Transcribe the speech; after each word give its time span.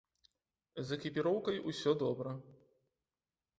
З 0.91 0.97
экіпіроўкай 0.99 1.61
усё 1.73 1.95
добра. 2.03 2.35